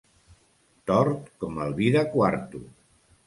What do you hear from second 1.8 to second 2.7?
vi de quarto.